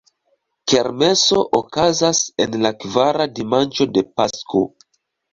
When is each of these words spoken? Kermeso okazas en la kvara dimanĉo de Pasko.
Kermeso 0.71 1.41
okazas 1.57 2.21
en 2.45 2.57
la 2.63 2.71
kvara 2.85 3.27
dimanĉo 3.41 3.87
de 3.99 4.05
Pasko. 4.21 4.63